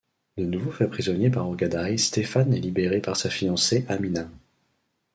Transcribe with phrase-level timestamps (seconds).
[0.35, 4.27] De nouveau fait prisonnier par Ogodaï, Stephane est libéré par sa fiancée Amina.